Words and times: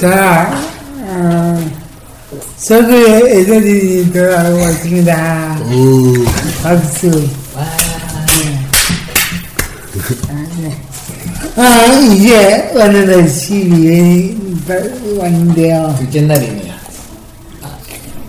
자, 0.00 0.60
어, 1.00 1.70
서구의 2.56 3.40
애들이 3.40 4.12
돌아오고 4.12 4.58
왔습니다. 4.62 5.58
박수. 6.62 7.28
아, 7.56 7.76
네. 10.60 10.76
아, 11.56 11.86
이제 12.14 12.70
오늘은 12.74 13.26
12일 13.26 15.18
왔는데요. 15.18 15.96
둘째 15.98 16.20
날이네요. 16.22 16.72
아, 17.62 17.76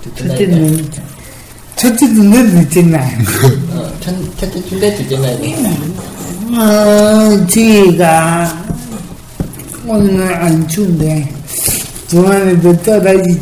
둘째 0.01 0.25
날이네. 0.25 0.57
첫째는, 0.57 0.91
첫째는 1.75 2.49
둘째 2.49 2.81
날. 2.81 3.17
어, 3.71 3.93
첫, 3.99 4.15
첫째 4.39 4.63
주인데 4.67 4.95
둘째 4.97 5.19
날이네. 5.19 5.77
어, 6.57 7.47
저희가 7.47 8.63
오늘은 9.85 10.33
안 10.33 10.67
추운데, 10.67 11.29
중간에도 12.13 12.77
떠다니 12.83 13.41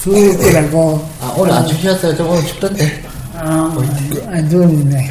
추울 0.00 0.38
거라고, 0.38 1.04
아, 1.20 1.34
오늘 1.36 1.52
안 1.54 1.66
추셨어요? 1.66 2.16
저 2.16 2.24
오늘 2.24 2.46
춥던데. 2.46 3.02
어, 3.34 3.84
안 4.28 4.48
추운데. 4.48 5.10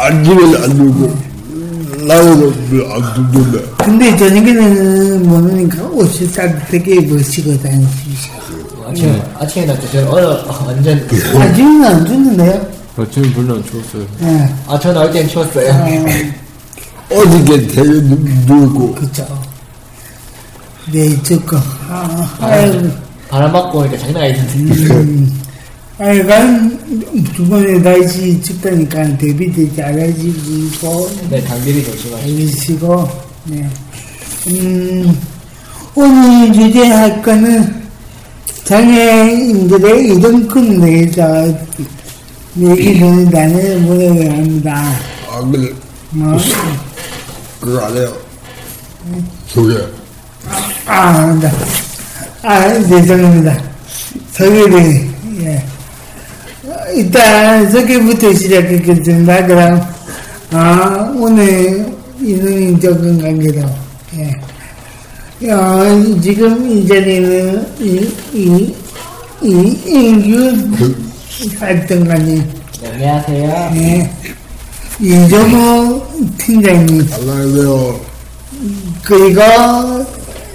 앉으면 0.00 0.62
안 0.62 2.06
나오면 2.06 2.92
안 2.92 3.32
듣는데 3.32 3.64
근데 3.84 4.16
저녁에는 4.16 5.28
모르니까 5.28 5.82
옷이 5.84 6.30
따뜻하게 6.32 6.96
입으시고 7.02 7.60
다니시죠. 7.62 8.32
아침에, 8.88 9.22
아침에 9.38 9.66
났죠. 9.66 9.88
저는 9.92 10.08
오늘 10.08 10.24
완전, 10.66 11.08
아직은 11.40 11.84
안 11.84 12.06
추는데요? 12.06 12.66
아침에 12.96 13.32
별로 13.32 13.54
안 13.54 13.64
추웠어요. 13.64 14.06
예, 14.22 14.54
아, 14.66 14.78
저는 14.78 15.00
어제 15.02 15.26
추웠어요. 15.26 15.68
어저께 17.10 17.66
되게 17.68 17.82
누고 18.46 18.94
그죠. 18.94 19.26
네, 20.92 21.22
저거. 21.22 21.58
아, 21.88 22.36
아이고, 22.40 22.90
바람 23.28 23.52
맞고 23.52 23.78
오니까 23.78 23.98
장난 23.98 24.22
아니던데. 24.24 24.94
음, 24.94 25.40
아이간 25.98 27.24
두 27.34 27.46
번에 27.48 27.82
다시 27.82 28.40
춥다니까 28.42 29.16
대비되지 29.18 29.76
잘하시고, 29.76 31.10
네, 31.30 31.42
감기를 31.42 31.84
조심하시고. 31.84 32.16
알리시고, 32.16 33.08
네. 33.44 33.68
음, 34.48 35.18
오늘 35.94 36.52
주제할 36.52 37.22
거는 37.22 37.82
장애인들의 38.64 40.08
이동 40.10 40.46
큰 40.46 40.80
내에서 40.80 41.48
얘기를 42.56 43.24
나눠보려고 43.30 44.30
합니다. 44.30 44.92
아 45.30 45.40
그래 45.50 45.72
뭐, 46.10 46.38
그거 47.60 47.78
안 47.80 47.96
해요 47.96 48.12
소개 49.46 49.74
아, 50.90 51.38
네. 51.38 51.50
아, 52.42 52.72
죄송합니다. 52.88 53.62
소개를, 54.32 55.06
예. 55.42 55.62
어, 56.64 56.74
일단 56.94 57.70
소개부터 57.70 58.32
시작하겠습니다. 58.32 59.46
그럼, 59.46 59.86
아, 60.50 61.12
오늘 61.14 61.86
인문적인 62.22 63.20
관계로, 63.20 63.68
예. 64.16 65.50
어, 65.52 66.20
지금 66.22 66.70
이 66.70 66.88
자리는 66.88 67.66
이, 67.80 68.10
이, 68.32 68.74
이, 69.42 69.78
인규 69.86 70.56
네, 72.80 72.88
안녕하세요. 72.90 73.72
예. 73.76 74.10
이정호 75.00 76.02
팀장님, 76.38 77.06
안녕하세요 77.12 78.00
그리고 79.04 79.40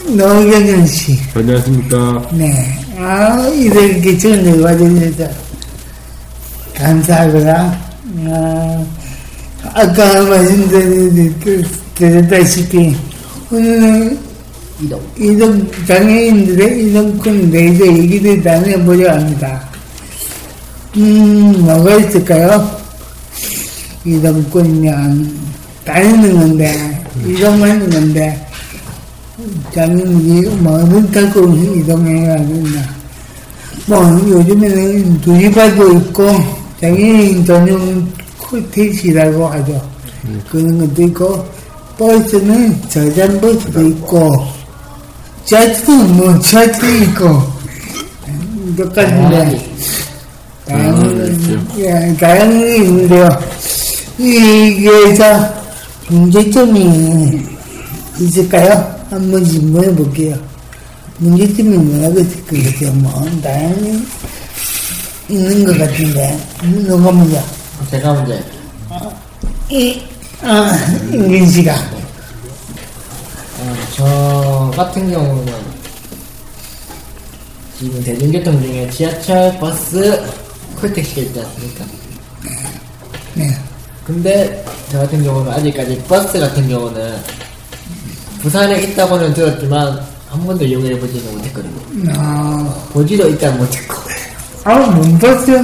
노경현 0.06 0.86
씨, 0.86 1.18
안녕하십니까. 1.34 2.30
네. 2.34 2.78
아, 2.97 3.47
이렇게 3.56 4.18
전을 4.18 4.59
와주셔서 4.62 5.31
감사하고요. 6.75 7.50
아, 8.28 8.86
아까 9.74 10.22
말씀드렸다시피, 10.24 12.94
오늘은 13.50 14.19
이동. 14.81 15.02
이동, 15.18 15.72
장애인들의 15.88 16.90
이동권 16.90 17.50
내에서 17.50 17.88
얘기를 17.88 18.44
나눠보려 18.44 19.13
합니다. 19.13 19.63
음, 20.97 21.63
뭐가 21.66 21.96
있을까요? 21.96 22.78
이동권이면 24.06 25.40
다니는 25.86 26.34
건데, 26.34 27.02
이동하는 27.25 27.90
건데, 27.90 28.46
장애인이 29.73 30.47
뭐를 30.57 31.11
타고 31.11 31.47
이동해야 31.55 32.38
된다. 32.38 32.81
뭐, 33.88 33.99
요즘에는 34.29 35.21
누리바도 35.25 35.94
있고, 35.94 36.29
장애인 36.79 37.44
전용 37.44 38.07
코테이시라고 38.38 39.47
하죠. 39.47 39.89
그런 40.51 40.77
것도 40.77 41.01
있고, 41.03 41.45
버스는 41.97 42.79
저장버스도 42.89 43.88
있고, 43.88 44.31
지하철도 45.45 45.91
뭐, 46.13 46.39
지하철도 46.39 46.88
있고, 47.03 47.41
똑같은데, 48.77 49.65
다양한, 50.67 51.67
예, 51.79 52.15
다양하게 52.19 52.75
있는데요. 52.77 53.29
이게서 54.19 55.53
문제점이 56.07 57.41
있을까요? 58.19 59.03
한 59.13 59.31
번씩 59.31 59.63
물어볼게요. 59.66 60.35
문제점이 61.19 61.78
뭐라고 61.78 62.19
있을 62.19 62.46
것 62.47 62.57
같아요? 62.63 62.91
뭐, 62.94 63.12
다양히 63.44 64.03
있는 65.29 65.66
것 65.66 65.78
같은데, 65.78 66.40
누가 66.84 67.12
먼저? 67.12 67.40
제가 67.91 68.12
먼저. 68.13 68.40
이, 69.69 70.01
아, 70.41 70.75
임긴 71.12 71.47
씨가. 71.47 71.75
어, 73.59 73.75
저 73.96 74.72
같은 74.75 75.12
경우는 75.12 75.53
지금 77.78 78.03
대중교통 78.03 78.62
중에 78.63 78.90
지하철, 78.90 79.59
버스, 79.59 80.19
콜택시가 80.81 81.22
있지 81.22 81.40
않습니까? 81.40 81.85
네. 83.35 83.56
근데 84.03 84.66
저 84.91 84.97
같은 84.97 85.24
경우는 85.24 85.51
아직까지 85.51 86.04
버스 86.07 86.39
같은 86.39 86.68
경우는 86.68 87.15
부산에 88.44 88.81
있다고는 88.81 89.34
들었지만 89.34 90.00
한 90.30 90.45
번도 90.45 90.66
이용해 90.66 91.00
보지는 91.00 91.31
못했거든요. 91.31 92.13
아, 92.18 92.75
보지도 92.92 93.30
일단 93.30 93.57
못했고. 93.57 93.95
아, 94.66 94.78
못 94.80 95.19
봤어요? 95.19 95.60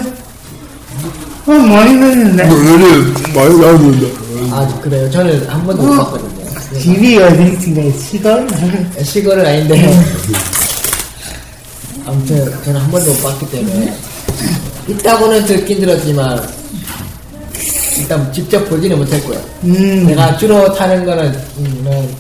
어, 1.45 1.51
많이 1.51 1.99
봤는데. 1.99 2.43
오늘은 2.43 3.13
많이 3.35 3.59
나오는데 3.59 4.13
아 4.51 4.79
그래요? 4.81 5.11
저는 5.11 5.45
한 5.49 5.65
번도 5.65 5.83
못 5.83 5.97
봤거든요. 5.97 6.79
집이 6.79 7.17
어디 7.17 7.43
있는가, 7.67 7.97
시골? 7.99 8.47
시골은 9.03 9.45
아닌데 9.45 9.99
아무튼 12.05 12.53
저는 12.63 12.79
한 12.79 12.91
번도 12.91 13.11
못 13.11 13.23
봤기 13.23 13.49
때문에 13.51 13.93
있다고는 14.87 15.45
듣긴 15.45 15.81
들었지만 15.81 16.47
일단 17.97 18.31
직접 18.31 18.63
보지는 18.69 18.97
못했고요. 18.99 19.39
음, 19.63 20.05
내가 20.07 20.37
주로 20.37 20.73
타는 20.73 21.03
거는 21.05 21.25
음, 21.57 22.15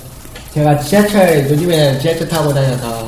제가 0.53 0.79
지하철 0.79 1.49
요즘에 1.49 1.99
지하철 1.99 2.27
타고 2.27 2.53
다녀서 2.53 3.07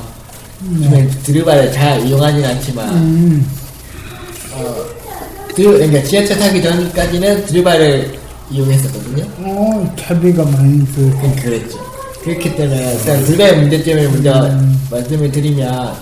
요즘에 0.63 1.07
드루바를 1.23 1.71
잘 1.71 2.05
이용하진 2.05 2.45
않지만 2.45 2.89
음, 2.93 3.51
드루, 5.55 5.73
그러니까 5.73 6.03
지하철 6.03 6.37
타기 6.37 6.61
전까지는 6.61 7.45
드루바를 7.45 8.19
이용했었거든요. 8.51 9.23
어, 9.39 9.95
차비가 9.97 10.43
많이 10.43 10.85
들고. 10.93 11.35
그랬죠. 11.41 11.79
그렇기 12.23 12.55
때문에 12.55 12.93
일단 12.93 13.23
두 13.25 13.35
가지 13.37 13.55
문제점을 13.55 14.09
먼저 14.09 14.51
말씀을 14.91 15.31
드리면 15.31 15.93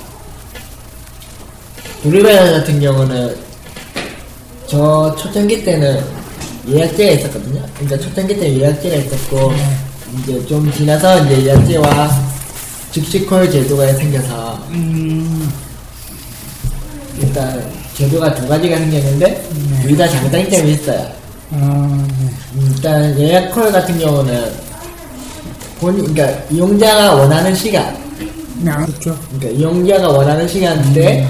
블루베리 2.03 2.51
같은 2.51 2.79
경우는 2.79 3.35
저 4.67 5.15
초창기 5.17 5.63
때는 5.63 6.03
예약제가 6.67 7.11
있었거든요. 7.11 7.63
그러니까 7.75 7.97
초창기 7.97 8.37
때 8.39 8.57
예약제가 8.59 8.95
있었고 8.97 9.51
이제 10.17 10.45
좀 10.45 10.71
지나서 10.71 11.25
이제 11.25 11.45
예약제와 11.45 12.09
즉시콜 12.91 13.51
제도가 13.51 13.93
생겨서 13.93 14.59
음, 14.69 15.51
일단 17.19 17.71
제도가 17.93 18.33
두 18.33 18.47
가지가 18.47 18.77
생겼는데 18.77 19.49
둘다 19.83 20.07
장단점이 20.07 20.71
있어요. 20.71 20.99
아, 21.51 22.05
네. 22.19 22.25
음, 22.55 22.73
일단 22.75 23.19
예약콜 23.19 23.71
같은 23.71 23.99
경우는 23.99 24.51
본 25.79 25.95
그러니까 25.97 26.43
이용자가 26.49 27.15
원하는 27.15 27.55
시간 27.55 27.97
나, 28.61 28.85
그렇죠. 28.85 29.17
그러니까 29.29 29.59
이용자가 29.59 30.09
원하는 30.09 30.47
시간인데 30.47 31.27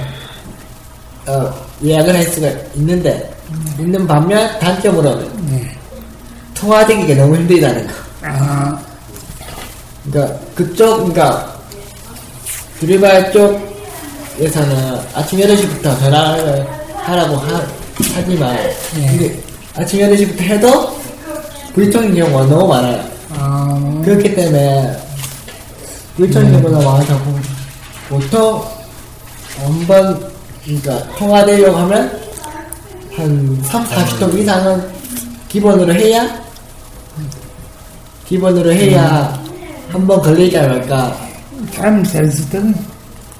어, 1.27 1.53
예약을 1.83 2.15
할 2.15 2.23
수가 2.23 2.49
있는데 2.75 3.31
있는 3.79 4.05
반면 4.07 4.57
단점으로는 4.59 5.29
네. 5.51 5.71
통화되기가 6.53 7.21
너무 7.21 7.35
힘들다는 7.37 7.87
거. 7.87 8.08
아, 8.24 8.80
그러니까 10.06 10.39
그쪽 10.56 10.98
그러니까 10.98 11.57
드리발 12.80 13.31
쪽에서는 13.31 15.00
아침 15.13 15.39
8시부터 15.39 16.00
전화를 16.00 16.68
하라고 17.04 17.36
하, 17.38 17.62
하지만 18.16 18.57
근데 18.94 19.39
아침 19.75 20.00
8시부터 20.00 20.39
해도 20.42 21.00
불통인 21.74 22.16
경우가 22.16 22.45
너무 22.45 22.68
많아요. 22.68 23.04
아, 23.31 24.01
그렇기 24.04 24.33
때문에 24.36 24.98
불청이 26.15 26.51
경우가 26.51 26.77
많아서 26.83 27.19
보통 28.10 28.63
한번 29.57 30.31
그러니까 30.65 31.15
통화되려고 31.18 31.77
하면 31.77 32.19
한 33.15 33.62
3, 33.63 33.83
40통 33.86 34.38
이상은 34.39 34.89
기본으로 35.48 35.94
해야 35.94 36.27
기본으로 38.29 38.71
해야 38.71 39.37
한 39.91 40.05
번 40.05 40.21
걸리지 40.21 40.57
않을까 40.57 41.15
참 41.73 42.03
잘쓰던 42.03 42.75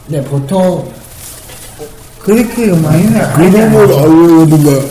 네 0.07 0.21
보통 0.24 0.91
그렇게 2.19 2.65
많이 2.74 3.09
나. 3.12 3.31
그 3.33 3.51
정도는 3.51 3.97
알려주는데, 4.00 4.81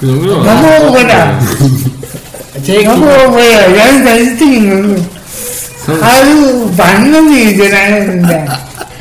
그 0.00 0.06
정도는. 0.06 1.38
제 2.64 2.78
기, 2.78 2.84
넘어오고요. 2.84 3.78
양 3.78 4.04
잘쓰던 4.04 4.96
거. 5.86 5.94
아유, 6.04 6.70
많은 6.76 7.10
놈이 7.12 7.56
전화했는데. 7.56 8.46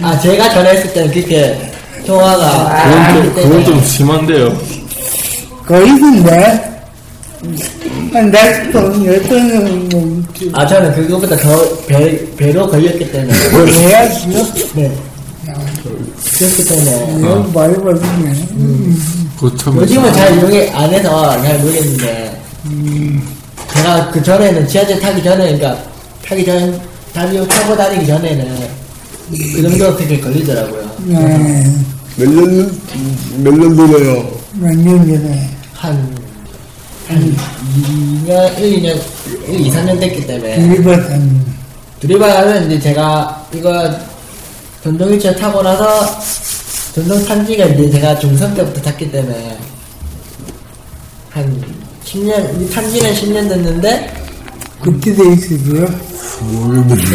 아 0.01 0.19
제가 0.19 0.49
전화했을 0.51 0.93
때는 0.93 1.11
그렇게 1.11 1.71
통화가 2.05 2.83
그건 2.83 2.99
많기 3.01 3.13
좀, 3.23 3.33
그건 3.35 3.65
좀 3.65 3.83
심한데요. 3.83 4.57
거의 5.67 5.87
있는데. 5.87 6.70
뭐, 9.91 10.23
아 10.53 10.65
저는 10.67 10.93
그거보다 10.93 11.35
더 11.37 11.77
배, 11.87 12.35
배로 12.35 12.67
걸렸기 12.67 13.11
때문에 13.11 13.33
해야지요. 13.71 14.45
네 14.75 14.95
그렇기 16.37 16.65
때문에 16.65 17.17
너무 17.19 17.51
많이 17.51 17.75
받았네. 17.75 18.47
거참. 19.37 19.77
요즘은 19.77 20.13
잘 20.13 20.37
이용해 20.37 20.69
안 20.71 20.89
해서 20.93 21.41
잘 21.41 21.59
모르겠는데 21.59 22.41
제가 23.73 24.11
그 24.11 24.21
전에는 24.21 24.67
지하철 24.67 24.99
타기 24.99 25.23
전에 25.23 25.57
그러니까 25.57 25.83
타기 26.25 26.45
전 26.45 26.79
타기 27.13 27.47
타고 27.47 27.75
다니기 27.75 28.05
전에는 28.05 28.57
그 29.31 29.61
정도 29.63 29.95
그렇게 29.95 30.19
걸리더라고요 30.19 30.91
네. 31.05 31.63
몇 32.17 32.29
년, 32.29 32.79
몇년 33.37 33.75
전에요. 33.75 34.31
몇년 34.53 35.07
전에. 35.07 35.49
한, 35.73 36.15
한 37.11 37.35
2년, 38.25 38.59
1, 38.59 38.81
2년, 38.81 39.01
1, 39.49 39.59
2, 39.59 39.71
3년 39.71 39.99
됐기 39.99 40.25
때문에 40.27 40.55
일버튼. 40.55 41.45
두리바는 41.99 42.67
이제 42.67 42.79
제가 42.79 43.45
이거 43.53 43.89
전동 44.83 45.09
휠체어 45.11 45.33
타고 45.35 45.61
나서 45.61 46.19
전동 46.95 47.23
탄지가 47.25 47.65
이제 47.65 47.89
제가 47.91 48.15
중3 48.19 48.55
때부터 48.55 48.81
탔기 48.81 49.11
때문에 49.11 49.57
한 51.29 51.63
10년, 52.05 52.61
이 52.61 52.69
탄지는 52.69 53.13
10년 53.13 53.47
됐는데 53.49 54.13
그때도 54.81 55.31
있었어요? 55.33 55.85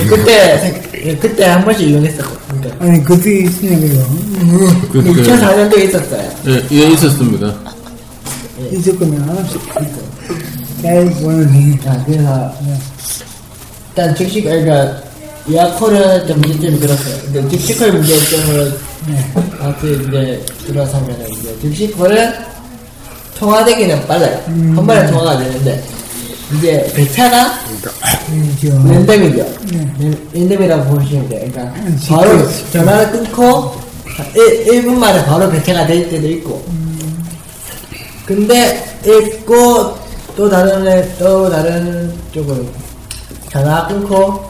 그때 0.08 0.58
생- 0.60 1.18
그때 1.18 1.44
한 1.46 1.64
번씩 1.64 1.88
이용했었고 1.88 2.36
그러니까 2.60 2.84
아니, 2.84 3.02
그때 3.04 3.38
있으냐고요. 3.40 4.06
그때, 4.92 5.10
2004년도에 5.22 5.88
있었어요. 5.88 6.30
예, 6.46 6.62
예, 6.70 6.88
있었습니다. 6.92 7.52
있었구나. 8.72 9.44
잘 10.82 11.04
보내니. 11.20 11.80
자 11.80 12.02
그래서 12.06 12.52
일단 13.90 14.14
즉시 14.14 14.42
그러니까 14.42 15.02
예약콜은 15.50 16.26
좀 16.26 16.40
문제점이 16.40 16.78
들었어요. 16.80 17.16
근데 17.24 17.48
즉시콜 17.50 17.92
문제점을 17.92 18.78
앞에 19.60 19.90
이제 19.92 20.44
들어서면은 20.66 21.28
이제 21.32 21.56
즉시콜은 21.62 22.32
통화되기는 23.38 24.06
빨라요. 24.06 24.40
한 24.46 24.86
번에 24.86 25.06
통화가 25.06 25.38
되는데 25.38 25.82
이제 26.58 26.92
배차가 26.94 27.58
그죠. 27.70 27.90
랜덤이죠. 28.88 29.46
랜- 29.98 30.28
랜덤이라고 30.32 30.84
보시면 30.96 31.28
돼요. 31.28 31.48
그러니까 31.52 31.80
바로 32.08 32.38
전화를 32.72 33.10
끊고 33.12 33.74
1, 34.34 34.82
분 34.82 34.98
만에 34.98 35.24
바로 35.26 35.50
배차가 35.50 35.86
될 35.86 36.08
때도 36.10 36.26
있고 36.28 36.64
근데 38.26 38.84
있고 39.04 39.96
또 40.36 40.50
다른 40.50 40.86
애- 40.86 41.16
또 41.18 41.48
다른 41.48 42.12
쪽은 42.32 42.66
전화 43.50 43.86
끊고 43.86 44.44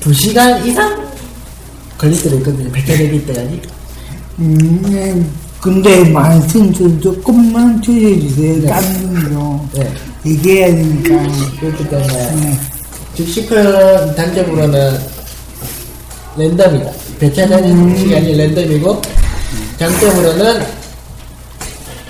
2시간 0.00 0.64
이상 0.66 1.06
걸릴 1.98 2.20
때도 2.22 2.36
있거든요. 2.38 2.72
배차되기 2.72 3.26
때까지. 3.26 3.62
음, 4.40 4.82
네. 4.90 5.22
근데 5.60 6.02
말씀 6.08 6.72
좀 6.72 7.00
조금만 7.00 7.80
줄여주세요. 7.82 8.66
다른 8.66 9.34
거. 9.34 9.68
네. 9.74 9.92
얘기해야 10.26 10.66
되니까. 10.68 11.22
그렇기 11.60 11.88
때문에 11.88 12.30
네. 12.36 12.58
즉시콜 13.14 14.14
단점으로는 14.16 14.98
랜덤이다. 16.36 16.90
배차되는 17.20 17.96
시간이 17.98 18.34
랜덤이고 18.36 19.00
장점으로는 19.78 20.64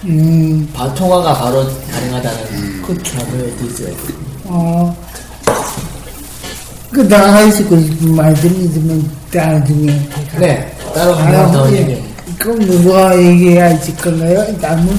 음, 0.04 0.68
바, 0.74 0.92
통화가 0.94 1.34
바로 1.34 1.64
가능하다는 1.92 2.82
그 2.82 3.02
점을 3.02 3.56
들 3.56 3.70
수가 3.70 3.90
있거든요. 3.90 4.16
어. 4.44 4.96
그, 6.90 7.08
나 7.08 7.34
하시고 7.34 7.80
싶은 7.80 8.16
말씀 8.16 8.48
있으면 8.64 9.10
나중에. 9.32 10.08
네, 10.38 10.76
따로 10.94 11.14
더 11.52 11.72
얘기해. 11.72 12.02
그럼 12.38 12.58
누가 12.60 13.16
얘기해야 13.16 13.66
할 13.66 13.80
건가요? 13.96 14.44
나는? 14.60 14.98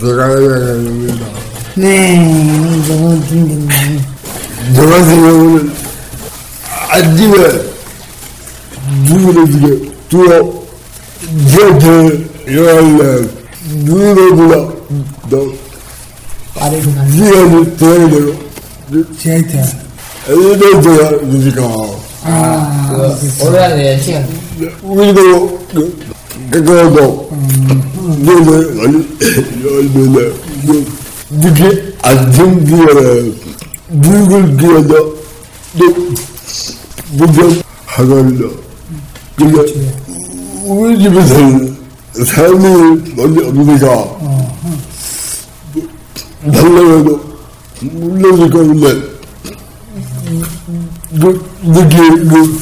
제가 0.00 0.26
해야 0.26 0.38
됩니다. 0.38 1.26
네, 1.76 2.16
너무 2.88 3.16
힘드네. 3.24 4.00
저 4.74 4.82
같은 4.84 5.20
경우는 5.20 5.72
아침에 6.90 7.36
누구를 9.06 9.50
지게 9.52 9.92
두어 10.08 10.64
지하철 11.48 12.28
일 12.48 13.37
어날래 13.70 14.14
누구보다 14.14 14.56
더 15.30 15.46
빠르게 16.54 16.92
가는 16.94 17.12
시간이 17.12 17.76
되고. 17.76 18.48
제이터. 19.18 19.58
엘리베이터가 20.28 21.10
있으니까 21.22 21.62
아, 22.24 22.88
그 22.90 23.44
오르락내리락 23.46 24.02
시간. 24.02 24.26
우리도 24.82 25.58
그 25.72 25.98
가까워도 26.50 27.30
눈을 28.18 28.76
열면은 29.64 30.86
이렇게 31.30 31.92
안정기에 32.02 33.32
누굴 33.90 34.56
기어서 34.56 34.88
또 35.78 35.94
무슨 37.12 37.60
하걸로 37.86 38.50
근데 39.36 39.62
우리 40.64 40.98
집에서는 41.02 41.77
사람이 42.24 43.14
많이 43.16 43.44
없으니까 43.46 44.18
달라고 46.52 47.20
물러질 47.80 48.50
건데 48.50 49.02
그 51.20 51.22
느끼 51.62 51.96
그 52.28 52.60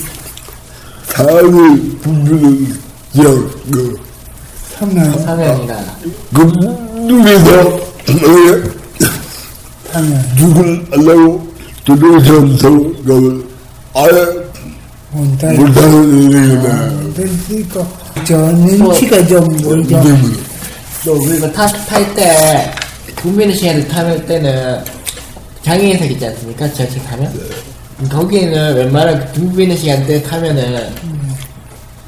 사람이 1.09 1.97
부르는 1.99 2.79
그냥 3.13 3.51
그 3.71 3.99
참나. 4.79 5.13
사명이나 5.19 5.85
그 6.35 6.43
눈에서 7.07 7.81
누굴 10.37 10.87
알라고 10.93 11.55
도둑처럼 11.85 12.59
서로 12.59 12.93
아예 13.95 14.15
못하는 15.57 16.31
있고 17.51 17.87
저 18.25 18.37
눈치가 18.53 19.25
좀 19.27 19.47
보이죠. 19.59 20.03
또 21.05 21.19
그리고 21.21 21.51
탈때 21.53 22.73
국민의 23.17 23.55
시간을 23.57 23.87
타면 23.89 24.27
때는 24.27 24.85
장애인석 25.63 26.11
있지 26.11 26.27
않습니까? 26.27 26.73
지하철 26.73 27.03
타면 27.05 27.33
거기는 28.11 28.77
웬만한 28.77 29.33
국민의 29.33 29.77
시간 29.77 30.05
때 30.07 30.23
타면은 30.23 30.89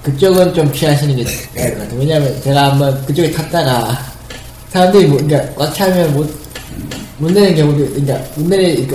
그쪽은 0.02 0.54
좀 0.54 0.70
피하시는 0.72 1.14
게 1.16 1.24
나을 1.54 1.74
것 1.74 1.80
같아요. 1.82 1.98
왜냐면 2.00 2.42
제가 2.42 2.70
한번 2.72 3.04
그쪽에 3.06 3.30
탔다가 3.30 3.98
사람들이 4.70 5.06
뭐, 5.06 5.18
그러니까 5.22 5.54
꽉 5.54 5.74
차면 5.74 6.12
못, 6.14 6.30
못 7.18 7.30
내는 7.32 7.54
경우도, 7.56 7.78
그러니까 7.94 8.18
못 8.36 8.48
내는 8.48 8.88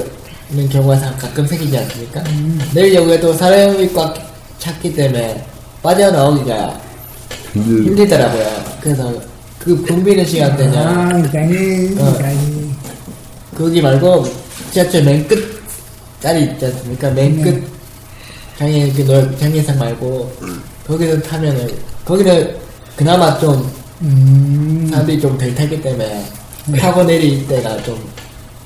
경우가 0.69 0.95
사- 0.97 1.11
가끔 1.15 1.45
생기지 1.47 1.77
않습니까? 1.77 2.23
내리려고 2.73 3.11
해도 3.11 3.33
사람이 3.33 3.91
꽉 3.93 4.13
찼기 4.59 4.93
때문에 4.93 5.43
빠져나오기가 5.81 6.79
힘들더라고요. 7.53 8.63
그래서 8.81 9.13
그 9.59 9.75
붐비는 9.83 10.25
시간대냐 10.25 10.79
아, 10.81 11.31
장애, 11.31 11.89
어. 11.97 12.13
장애. 12.17 12.37
거기 13.55 13.81
말고 13.81 14.25
지하철 14.71 15.03
맨 15.03 15.27
끝자리 15.27 16.43
있지 16.45 16.65
않습니까? 16.65 17.09
맨끝 17.11 17.63
장애 18.57 18.91
그 18.91 19.01
넓, 19.05 19.39
장애상 19.39 19.77
말고 19.77 20.31
거기서 20.87 21.19
타면은 21.21 21.69
거기는 22.03 22.55
그나마 22.95 23.37
좀 23.39 23.71
음, 24.01 24.87
사람들이 24.89 25.19
좀 25.21 25.37
덜 25.37 25.53
타기 25.55 25.81
때문에 25.81 26.25
타고 26.79 27.03
내릴 27.03 27.47
때가 27.47 27.81
좀 27.83 27.97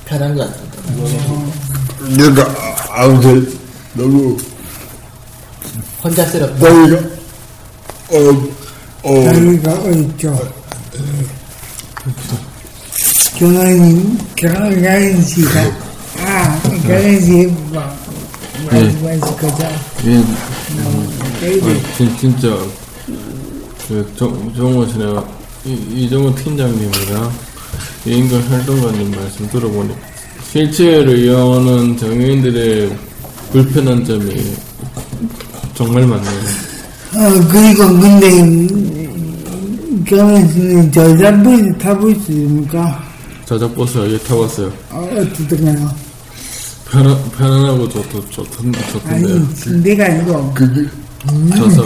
편한 0.06 0.36
것 0.36 0.50
같습니다. 0.50 0.77
내가 2.17 2.56
아무튼 2.91 3.53
너무 3.94 4.38
혼자스럽다. 6.03 6.70
나이가 6.70 6.98
어, 8.10 8.48
어있죠. 9.12 10.38
경환이, 13.38 14.18
경환 14.36 15.24
씨가, 15.24 15.62
아, 16.20 16.60
경환 16.86 17.22
씨, 17.22 17.46
뭐, 17.72 17.84
말씀하실 18.70 19.22
거죠. 19.38 19.70
예, 20.06 20.24
저희들 21.40 21.72
아, 21.72 21.96
진, 21.98 22.18
진짜 22.18 22.58
그 23.88 24.14
정, 24.18 24.54
정호 24.56 24.86
씨나 24.88 25.24
이- 25.66 26.04
이정호 26.06 26.36
팀장님이랑 26.36 27.32
이인근 28.06 28.42
활동가님 28.48 29.12
말씀 29.12 29.48
들어보니 29.50 29.94
휠체어를 30.54 31.20
이용하는 31.20 31.98
장애인들의 31.98 32.98
불편한 33.52 34.04
점이 34.04 34.54
정말 35.76 36.06
많네요. 36.06 36.67
어, 37.18 37.48
그리고 37.52 37.88
근데, 38.00 38.42
음, 38.42 40.04
씨는 40.54 40.92
저작버스 40.92 41.74
있습니까? 42.12 43.04
자작버스 43.46 43.98
여기 43.98 44.24
타봤어요. 44.24 44.72
어, 44.92 45.10
어떻던가요? 45.18 45.90
편안, 46.92 47.32
편안하고 47.32 47.90
좋, 47.90 48.08
좋, 48.12 48.32
좋던, 48.32 48.72
좋던데요. 48.92 49.36
아니, 49.36 49.82
내가 49.84 50.06
아니고, 50.06 50.54
그게 50.54 50.88
저서 51.58 51.84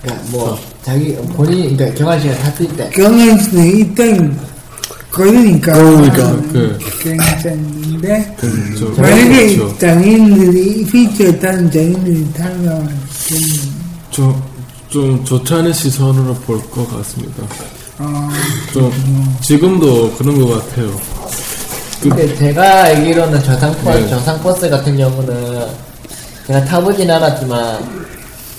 그러니까 0.00 0.30
뭐 0.30 0.58
자기 0.82 1.14
본인이 1.34 1.76
그러니까 1.76 1.98
경환 1.98 2.20
씨가 2.20 2.34
탔을 2.38 2.68
때 2.76 2.88
경환 2.90 3.38
씨는 3.42 3.66
일단, 3.66 4.40
걸으니까. 5.10 5.72
걸으니까, 5.74 6.32
그, 6.52 6.78
괜찮은데, 7.02 8.36
그, 8.38 8.74
저, 8.78 8.86
만약에 9.02 9.56
그렇죠. 9.56 9.78
장인들이 9.78 10.86
피처 10.86 11.38
타는 11.40 11.70
장인들이 11.70 12.32
타면 12.32 12.88
좀 13.26 13.83
좀, 14.14 14.42
좀 14.90 15.24
좋지 15.24 15.54
않은 15.54 15.72
시선으로 15.72 16.34
볼 16.34 16.60
것 16.70 16.88
같습니다. 16.96 17.42
어, 17.98 18.28
좀, 18.72 19.36
지금도 19.42 20.12
그런 20.14 20.38
것 20.40 20.68
같아요. 20.68 20.96
근데 22.00 22.34
제가 22.36 22.84
알기로는 22.84 23.42
저상버스, 23.42 23.98
네. 23.98 24.08
저상버스 24.08 24.68
같은 24.70 24.96
경우는 24.96 25.66
제가 26.46 26.64
타보진 26.64 27.10
않았지만 27.10 28.06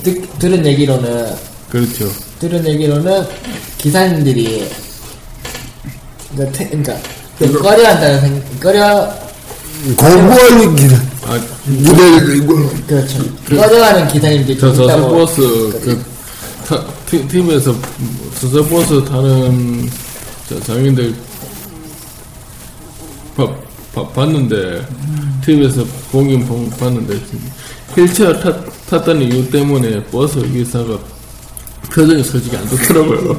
듣, 0.03 0.39
들은 0.39 0.65
얘기로는 0.65 1.35
그렇죠. 1.69 2.09
들은 2.39 2.65
얘기로는 2.65 3.25
기사님들이 3.77 4.69
그러니까, 6.33 6.57
태- 6.57 6.69
그러니까 6.69 6.97
좀 7.39 7.61
꺼려한다는 7.61 8.21
생 8.21 8.59
꺼려 8.59 9.13
공부하는 9.95 10.75
길 10.75 10.95
아, 11.27 11.39
무대를 11.65 12.37
이거 12.37 12.55
그렇죠. 12.87 13.19
꺼려하는 13.47 14.07
기사님들이 14.07 14.57
저좀 14.57 14.85
있다고 14.85 15.25
저서버스 15.25 15.79
그 15.83 16.05
타, 16.67 16.83
티, 17.05 17.27
TV에서 17.27 17.75
저서버스 18.39 19.05
타는 19.05 19.89
자, 20.49 20.59
장인들 20.65 21.13
봐, 23.35 23.47
봐, 23.93 24.07
봤는데 24.09 24.87
TV에서 25.45 25.85
공연 26.11 26.43
본- 26.45 26.69
봤는데 26.71 27.19
휠체어 27.95 28.39
탔, 28.39 28.55
탔다는 28.89 29.21
이유 29.31 29.49
때문에 29.51 30.03
버스 30.05 30.39
기사가 30.51 30.97
표정이 31.91 32.23
솔직히 32.23 32.57
안 32.57 32.67
좋더라고요. 32.69 33.35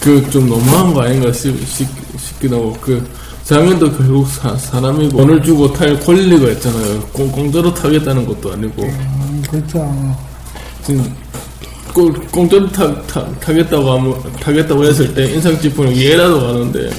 그좀 0.00 0.48
너무한 0.48 0.94
거 0.94 1.02
아닌가 1.02 1.30
싶, 1.32 1.54
싶, 1.68 1.86
싶기도 2.18 2.56
하고 2.56 2.76
그 2.80 3.06
장인도 3.54 3.90
결국 3.96 4.28
사, 4.28 4.56
사람이고 4.56 5.16
돈을 5.16 5.42
주고 5.42 5.72
탈 5.72 5.98
권리가 5.98 6.50
있잖아요. 6.52 7.00
공, 7.12 7.28
공짜로 7.32 7.74
타겠다는 7.74 8.24
것도 8.24 8.52
아니고 8.52 8.82
음, 8.84 9.42
그렇죠. 9.50 10.16
지금 10.86 11.12
공- 11.92 12.12
공짜로 12.30 12.70
타, 12.70 13.02
타, 13.08 13.26
타겠다고 13.40 13.90
하면, 13.90 14.22
타겠다고 14.38 14.84
했을 14.84 15.12
때 15.12 15.24
인상 15.34 15.60
찌푸리는 15.60 15.96
이해라도 15.96 16.40
가는데 16.40 16.90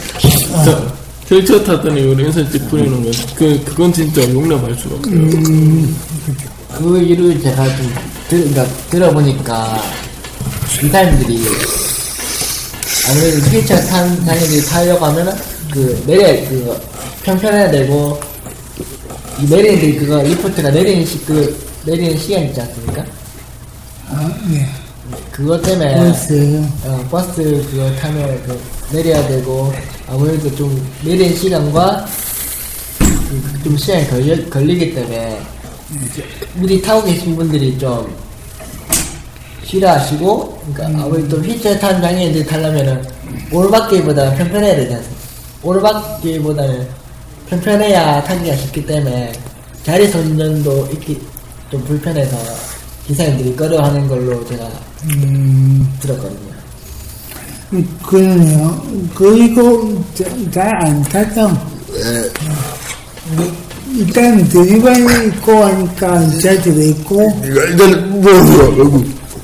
자, 0.66 0.94
휠체어 1.30 1.64
탔더니 1.64 2.02
우리 2.02 2.26
인상 2.26 2.46
찌푸리는 2.52 3.02
건 3.02 3.14
그, 3.34 3.62
그건 3.64 3.94
진짜 3.94 4.22
용납할 4.34 4.76
수가 4.76 4.96
없어요. 4.96 5.22
그 6.78 7.02
이유를 7.02 7.42
제가 7.42 7.66
좀 7.78 7.94
들, 8.28 8.40
그러니까 8.50 8.66
들어보니까 8.90 9.82
기사님들이 10.82 11.46
아무래도 13.10 13.38
휠체어 13.38 13.78
탄 13.86 14.26
장애인들이 14.26 14.66
타려고 14.66 15.06
하면은 15.06 15.34
그 15.72 16.04
내려 16.06 16.28
그 16.50 16.80
편편해야 17.24 17.72
되고 17.72 18.20
이 19.40 19.46
내리는 19.50 19.98
그거 20.00 20.22
리프트가 20.22 20.70
내리는 20.72 21.06
시, 21.06 21.24
그 21.26 21.58
내리는 21.86 22.18
시간 22.18 22.44
있지 22.46 22.62
않습니까? 22.62 23.06
아, 24.10 24.34
네. 24.50 24.68
그것 25.32 25.62
때문에 25.62 25.96
버스. 25.96 26.64
어, 26.86 27.08
버스 27.10 27.34
그거 27.72 27.92
타면 27.96 28.44
그 28.44 28.60
내려야 28.96 29.26
되고 29.28 29.74
아무래도 30.08 30.54
좀 30.56 30.86
내리는 31.04 31.36
시간과 31.36 32.06
그- 33.00 33.64
좀 33.64 33.78
시간이 33.78 34.10
걸리, 34.10 34.50
걸리기 34.50 34.94
때문에 34.94 35.40
우리 36.60 36.82
타고 36.82 37.04
계신 37.04 37.36
분들이 37.36 37.78
좀 37.78 38.14
싫어하시고 39.66 40.64
그러니까 40.74 41.04
아무래도 41.04 41.38
휠체어 41.38 41.78
타는 41.80 42.02
장애인들이 42.02 42.46
타려면은 42.46 43.04
오르막길보다 43.52 44.36
편편해야 44.36 44.76
되지 44.76 44.94
않습니까? 44.96 45.21
오르막길보다는 45.64 46.88
편편해야 47.50 48.24
타기가 48.24 48.56
쉽기 48.56 48.86
때문에 48.86 49.32
자리 49.84 50.08
선전도 50.08 50.90
있기 50.94 51.22
좀 51.70 51.84
불편해서 51.86 52.38
기사님들이 53.08 53.56
꺼려하는 53.56 54.08
걸로 54.08 54.46
제가 54.48 54.70
음, 55.06 55.88
들었거든요. 56.02 56.52
그러네요. 58.06 58.82
그리고 59.16 60.04
잘 60.52 60.70
안 60.86 61.02
타죠. 61.04 61.50
일단 63.94 64.48
드리반이 64.50 65.28
있고 65.28 65.52
하니까 65.64 66.30
자주도 66.40 66.82
있고, 66.82 67.22
이거 67.46 67.62
일단 67.64 68.22
뭐야 68.22 68.44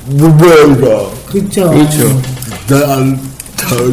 무배우가 0.06 1.10
그쵸. 1.26 1.70
그렇죠. 1.70 2.22
잘안 2.68 3.20
타고 3.56 3.84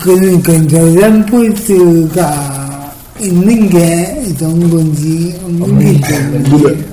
그러니까 0.00 0.52
저장 0.68 1.26
포인트가 1.26 2.94
있는 3.20 3.68
게 3.68 4.34
좋은 4.38 4.70
건지, 4.70 5.38
없는 5.42 5.78
게 5.78 6.00
좋은 6.00 6.50
건지. 6.50 6.84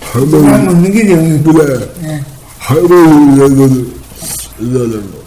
사람 0.00 0.32
할머니 0.32 0.68
없는 0.68 0.92
게 0.92 1.06
좋은 1.06 1.42
건지. 1.44 1.88
예. 2.04 2.20
할머니라고는 2.58 3.92
이러는 4.60 5.10
거 5.10 5.18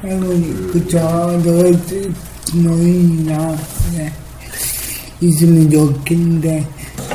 할머니, 0.00 0.72
그쵸. 0.72 0.90
저, 0.90 1.40
노인이나, 2.58 3.56
예. 3.94 4.12
있으면 5.20 5.70
좋겠는데, 5.70 6.66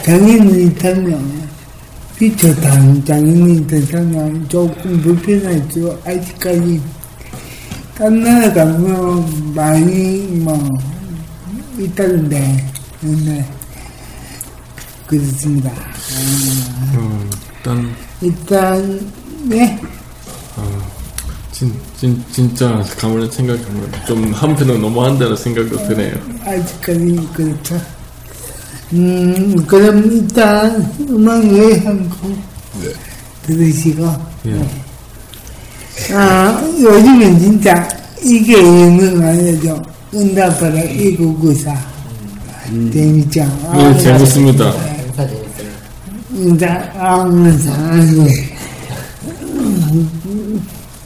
장인이 0.03 0.73
타면, 0.75 1.47
피처 2.17 2.55
단 2.55 3.03
장인이 3.05 3.67
타면 3.67 4.47
조금 4.49 5.01
불편하죠. 5.01 5.99
아직까지. 6.05 6.81
딴 7.97 8.21
나라 8.21 8.53
가면 8.53 9.53
많이, 9.55 10.19
뭐, 10.43 10.69
있다던데. 11.79 12.71
네. 13.01 13.49
그렇습니다. 15.07 15.71
음, 16.93 17.29
일단 17.57 17.95
일단, 18.21 19.11
네. 19.45 19.79
진, 21.51 21.73
진, 21.99 22.23
진짜 22.31 22.83
가만히 22.99 23.31
생각하면 23.31 23.91
좀 24.05 24.31
한편은 24.31 24.79
너무한다는 24.79 25.35
생각도 25.35 25.77
드네요. 25.87 26.13
아직까지 26.45 27.29
그렇죠. 27.33 27.81
음, 28.93 29.65
그럼 29.65 30.03
일단 30.11 30.93
음악 31.09 31.43
노래 31.47 31.79
한곡 31.79 32.37
들으시고. 33.41 34.07
예. 34.45 34.86
아, 36.13 36.61
요즘은 36.79 37.39
진짜 37.39 37.87
이게 38.23 38.53
유명하죠. 38.53 39.81
응답하라 40.13 40.81
1994. 40.81 41.97
재밌죠? 42.93 43.41
아, 43.67 43.77
네, 43.77 43.97
재밌습니다. 43.99 44.71
행사 44.71 45.27
재밌어요. 45.27 45.67
응답, 46.35 46.95
아, 46.97 47.23
응답. 47.23 47.73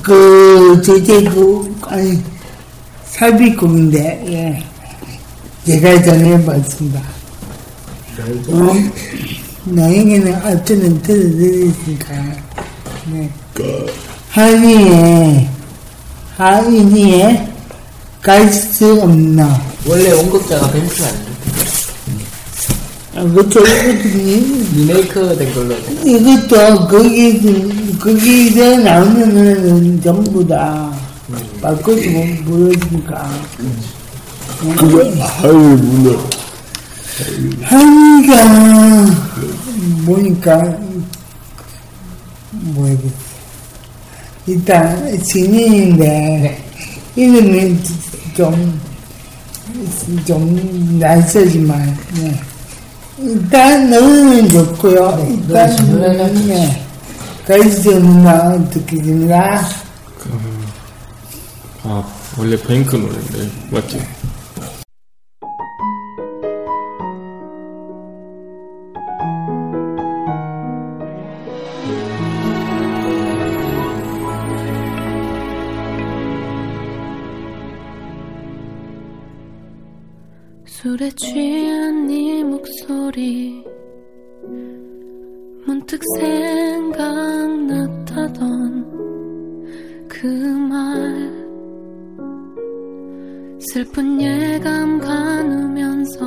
그, 0.02 0.82
제제국, 0.84 1.72
아니, 1.92 2.20
삽입곡인데, 3.06 4.24
예. 4.28 4.64
제가 5.66 6.02
전해봤습니다. 6.02 7.00
어, 8.50 8.74
나에게는 9.66 10.34
앞전은 10.36 11.02
들어드렸으니까, 11.04 12.14
네. 13.12 13.30
하위에, 14.32 15.50
하위에 16.38 17.48
갈 18.22 18.50
수 18.52 19.02
없나. 19.02 19.60
원래 19.86 20.12
원곡자가 20.12 20.72
벤츠 20.72 21.04
아니에요? 21.04 21.32
아, 23.14 23.22
이것도, 23.24 23.60
리메이크 24.74 25.36
된 25.38 25.54
걸로. 25.54 25.76
이것도, 26.06 26.88
거기, 26.88 27.98
거기서 28.00 28.78
나오는 28.78 30.02
전부 30.02 30.48
다 30.48 30.94
바꿔서 31.62 32.02
부르니까. 32.46 33.30
그게 34.78 35.20
하이 35.20 35.52
문화. 35.52 36.18
하니가, 37.64 39.06
보니까, 40.06 40.78
뭐야겠어. 42.52 43.31
일단, 44.48 45.20
신인인데, 45.24 46.64
이름이 47.16 47.78
좀, 48.36 48.82
좀 50.26 50.98
낯설지만, 51.00 51.98
네. 52.16 52.42
일단, 53.20 53.90
노래는 53.90 54.50
좋고요. 54.50 55.28
일단, 55.30 55.76
노래는 55.88 56.48
네. 56.48 56.84
가이즈 57.48 57.90
음악 57.90 58.70
듣겠습니다. 58.72 59.62
아, 61.84 62.04
원래 62.38 62.56
뱅크 62.62 62.96
노래인데, 62.96 63.50
맞지? 63.70 64.02
술에 81.02 81.10
취한 81.16 82.06
네 82.06 82.44
목소리 82.44 83.64
문득 85.66 86.00
생각났다던 86.20 87.08
그 90.08 90.28
말 90.70 91.32
슬픈 93.74 94.22
예감 94.22 95.00
가누면서 95.00 96.26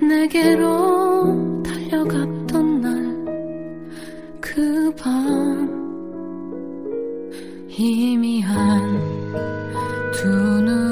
내게로 0.00 1.62
달려갔던 1.64 2.80
날 2.80 3.18
그 4.40 4.92
밤 4.96 5.68
희미한 7.66 9.00
두 10.12 10.28
눈으로 10.28 10.87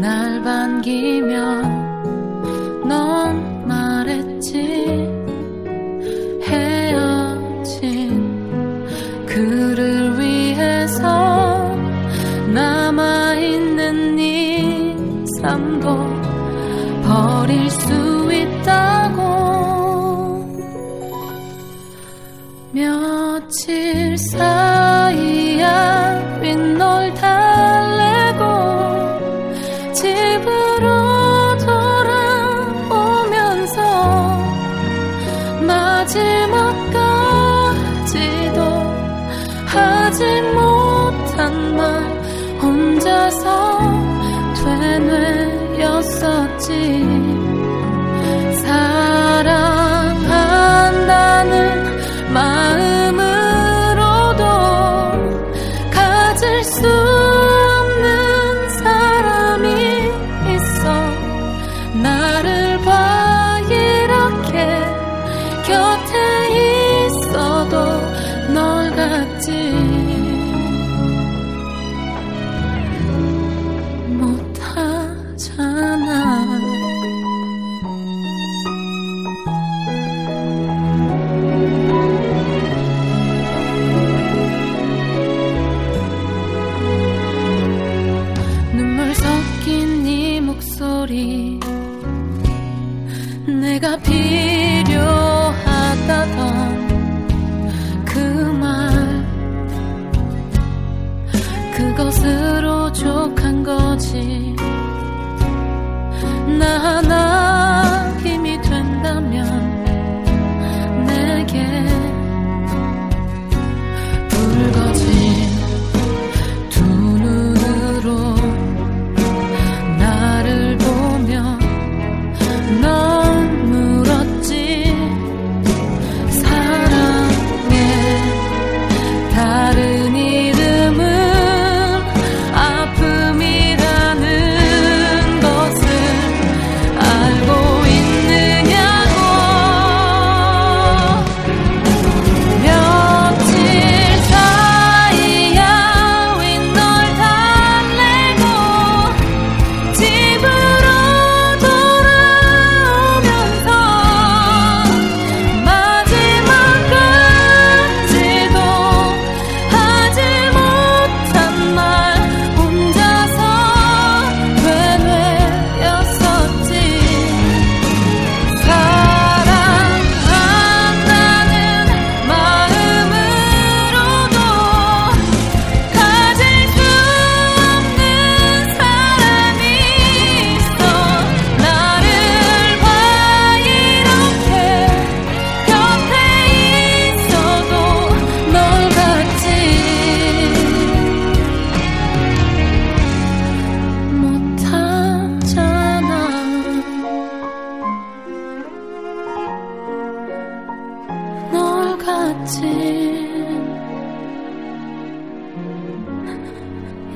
날 0.00 0.40
반기며 0.42 1.62
넌 2.86 3.47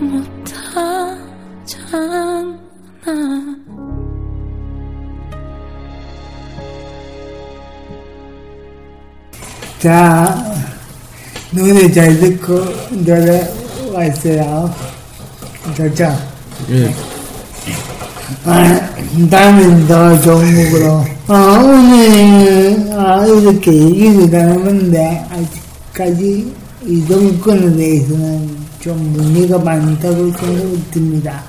못하잖아 0.00 1.98
자 9.78 10.54
노래 11.50 11.90
잘 11.90 12.18
듣고 12.20 12.64
노래 13.04 13.50
왔어요 13.94 14.74
좋죠? 15.74 16.04
예. 16.70 16.94
아, 18.44 18.90
다음엔 19.30 19.86
더 19.86 20.20
좋은 20.20 20.70
곡으로. 20.70 21.04
아 21.28 21.34
어, 21.34 21.62
오늘 21.64 22.91
아, 23.04 23.26
이렇게 23.26 23.72
얘기를 23.72 24.30
나누는데, 24.30 25.26
아직까지 25.30 26.52
이 26.86 27.04
정권에 27.08 27.76
대해서는 27.76 28.48
좀 28.80 28.96
문제가 29.12 29.58
많다고 29.58 30.30
생각이 30.38 30.82
듭니다. 30.92 31.42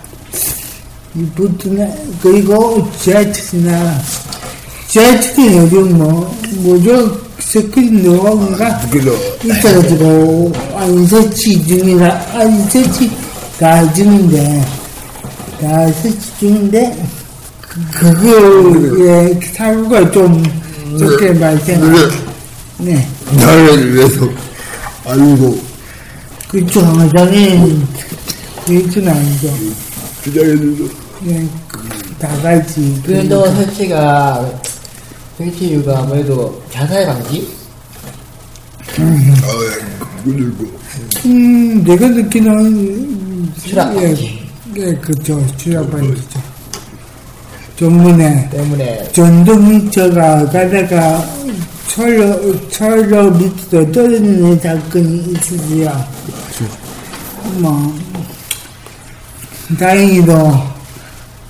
이 1.16 1.24
부트나, 1.36 1.88
그리고 2.24 2.88
지하철이나, 3.00 4.00
지하철이 4.88 5.58
요즘 5.58 5.96
뭐, 5.98 6.36
뭐죠? 6.58 7.18
스크린 7.39 8.02
노화가 8.04 8.80
그래도 8.89 9.16
있어가지고, 9.44 10.52
안 10.76 11.06
설치 11.06 11.63
중이라, 11.68 12.26
안 12.34 12.70
설치 12.70 13.12
다 13.60 13.94
중인데, 13.94 14.66
다 15.62 15.92
설치 16.02 16.20
중인데, 16.39 16.98
그- 17.62 18.12
그거에 18.89 19.39
사고가 19.54 20.10
좀 20.12 20.44
적게 20.97 21.39
발생하네. 21.39 21.97
네. 22.79 23.08
나를 23.38 23.93
위해서 23.95 24.27
아니고 25.06 25.60
그쵸, 26.47 26.82
장애는, 27.15 27.88
그건 28.65 29.08
아니죠. 29.08 29.53
주장해줘서 30.23 30.93
네, 31.21 31.47
다 32.19 32.27
같이. 32.41 33.01
그 33.06 33.13
운동 33.13 33.43
설치가 33.56 34.47
설치 35.38 35.69
이유가 35.69 35.99
아무래도 35.99 36.62
자살 36.71 37.06
방지? 37.08 37.47
아, 38.99 40.21
그리고 40.23 40.65
음, 41.25 41.84
내가 41.84 42.08
느끼는, 42.08 42.53
음, 42.56 43.53
추락 43.65 43.95
예, 43.97 44.01
방지 44.08 44.39
예, 44.77 44.93
그쵸, 44.95 45.43
추락 45.58 45.89
방지 45.89 46.21
죠. 47.84 47.89
전문에, 47.89 48.50
때문에 48.50 49.12
전동차가 49.12 50.46
가다가 50.46 51.26
철로, 51.88 52.69
철로 52.69 53.30
밑으로 53.32 53.91
떨어지는 53.91 54.60
사건이 54.60 55.34
있으지요. 55.34 56.06
뭐, 57.56 57.93
다행히도, 59.78 60.54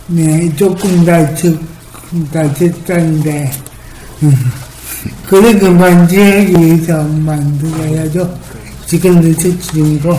네, 0.08 0.56
조금 0.56 1.06
다쳤, 1.06 1.56
다쳤다는데, 2.32 3.52
음, 4.24 4.36
그래도 5.28 5.72
만지하기 5.72 6.52
위해서 6.52 7.04
만들어야죠. 7.04 8.40
지금도 8.88 9.32
처치 9.36 9.62
중이고, 9.72 10.18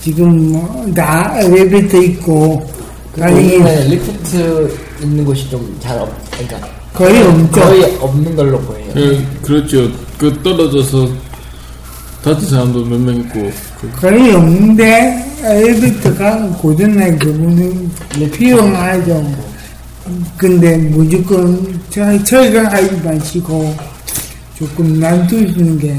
지금 0.00 0.52
뭐, 0.52 0.92
다 0.94 1.34
엘리베이터 1.40 1.98
있고, 1.98 2.70
다행히 3.18 3.54
요즘에 3.54 3.84
리프트 3.88 4.89
있는 5.02 5.24
곳이 5.24 5.48
좀 5.50 5.76
잘 5.80 5.98
없, 5.98 6.10
그러니까 6.32 6.68
거의 6.92 7.22
없죠. 7.22 7.60
거의 7.60 7.96
없는 7.96 8.36
걸로 8.36 8.60
보여요. 8.60 8.92
예, 8.96 9.26
그렇죠. 9.42 9.90
그 10.18 10.38
떨어져서 10.42 11.08
다친 12.22 12.48
사람도 12.50 12.84
몇 12.84 12.98
명 13.00 13.16
있고 13.16 13.50
그 13.80 13.90
거의 14.00 14.34
없는데 14.34 15.38
엘리베이터가 15.42 16.48
고장난 16.60 17.18
경우는 17.18 17.90
필요하죠. 18.32 19.32
근데 20.36 20.76
무조건 20.76 21.80
철- 21.88 22.22
철거하지 22.24 23.00
마시고 23.04 23.74
조금 24.58 24.98
놔두시는 25.00 25.78
게 25.78 25.96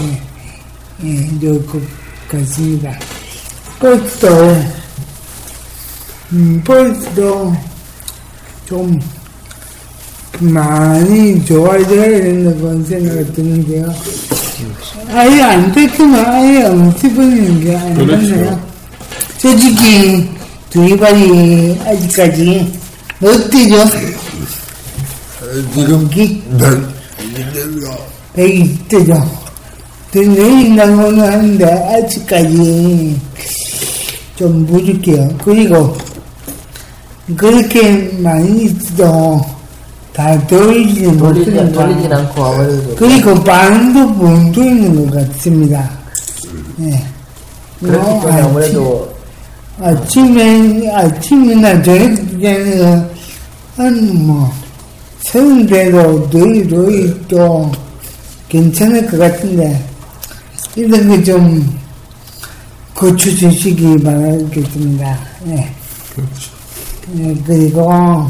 예, 0.00 0.22
예, 1.04 1.38
좋을 1.40 1.66
것 1.66 1.80
같습니다. 2.28 2.92
버스도 3.78 4.28
음, 6.32 6.62
버스도 6.64 7.54
좀 8.72 8.98
많이 10.38 11.44
좋아져야 11.44 12.22
된다고 12.22 12.82
생각이 12.84 13.32
드는데요. 13.34 13.86
아예 15.10 15.42
안 15.42 15.70
됐으면 15.72 16.24
아예 16.24 16.64
안 16.64 16.96
집어내는 16.96 17.60
게 17.60 17.78
그렇죠. 17.94 18.14
아니잖아요. 18.14 18.60
솔직히 19.36 20.26
두이발이 20.70 21.78
아직까지 21.84 22.72
어때죠? 23.22 23.84
지금 25.74 26.08
기난 26.08 26.94
내가 27.34 27.98
120대죠. 28.34 29.22
내린다고는 30.14 31.20
하는데 31.20 31.64
아직까지 31.94 33.20
좀 34.36 34.66
부족해요. 34.66 35.28
그리고 35.44 35.94
그렇게 37.36 38.10
많이 38.18 38.64
있어도 38.64 39.40
다 40.12 40.46
돌리지는 40.46 41.16
돌리진, 41.16 41.72
돌리진 41.72 42.12
않고 42.12 42.44
아무래도 42.44 42.94
그리고 42.96 43.34
반도 43.44 44.12
본도 44.14 44.62
있는 44.62 45.10
것 45.10 45.28
같습니다. 45.28 45.90
네. 46.76 47.02
그렇기 47.80 48.10
뭐, 48.10 48.20
때문에 48.20 48.42
아무래도 48.42 49.14
아침에, 49.80 50.90
아침이나 50.94 51.82
저녁 51.82 52.40
때는 52.40 53.10
한, 53.76 54.26
뭐, 54.26 54.52
서른대도 55.20 56.28
너희, 56.30 56.68
너희 56.68 57.26
또 57.26 57.72
괜찮을 58.48 59.06
것 59.06 59.18
같은데, 59.18 59.82
이런 60.76 61.08
거좀 61.08 61.80
고쳐주시기 62.94 63.96
바라겠습니다. 64.04 65.18
네. 65.44 65.54
네, 66.16 66.24
그리고, 67.46 68.26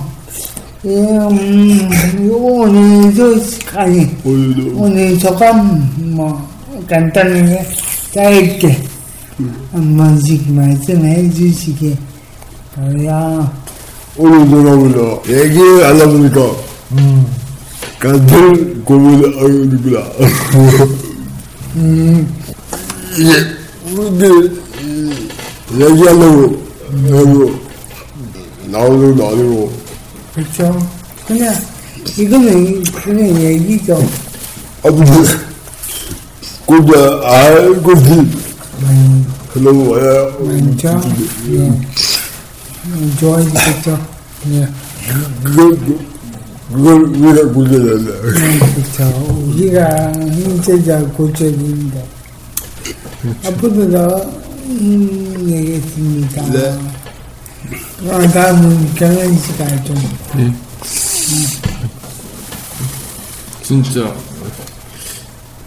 예, 0.85 0.91
음, 0.91 1.91
오늘 2.31 3.15
저, 3.15 3.79
아니, 3.79 4.09
오늘도 4.25 4.81
오늘 4.81 5.21
소감 5.21 5.91
뭐 5.97 6.49
간단하게 6.89 7.67
짧게 8.13 8.83
한 9.73 9.97
번씩 9.97 10.53
말씀해 10.53 11.31
주시기 11.31 11.97
바라요. 12.75 13.51
오늘 14.17 14.49
돌아보다. 14.49 15.31
얘기를 15.31 15.85
안 15.85 16.01
하보니까? 16.01 16.41
같은 17.99 18.85
고민을 18.85 19.37
하고 19.39 19.49
있구나. 19.65 20.03
이게 23.17 23.33
우리들 23.95 24.63
이, 24.83 25.29
얘기하려고 25.75 26.63
하고 27.11 27.72
나오는 28.73 29.13
아니고 29.13 29.71
그렇죠? 30.35 30.89
그냥 31.27 31.55
이거는 32.19 32.83
그냥 32.85 33.41
얘기죠. 33.41 34.03
아무튼 34.83 35.25
혼자 36.67 37.21
알고지 37.23 38.31
그러고 39.53 39.91
와야 39.91 40.37
그렇죠? 40.37 41.01
예. 41.51 41.59
음, 42.87 43.17
좋아지겠죠? 43.21 44.07
예. 44.53 44.67
그걸 45.45 45.79
그걸 46.73 47.03
우리가 47.05 47.45
문제된다. 47.49 48.11
네, 48.23 48.59
그렇죠. 48.75 49.03
우리가 49.49 50.13
힘들자 50.13 51.01
고쳐진다. 51.09 52.01
앞으로도 53.45 53.91
더 53.91 54.31
힘내겠습니다. 54.67 56.51
네. 56.51 56.79
어, 58.05 58.29
다음은 58.29 58.95
경현 58.95 59.39
씨가 59.39 59.85
좀 59.85 59.97
예. 60.39 60.53
진짜 63.63 64.15